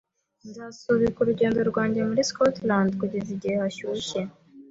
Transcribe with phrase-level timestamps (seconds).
[0.49, 4.21] Nzasubika urugendo rwanjye muri Scotland kugeza igihe hashyushye.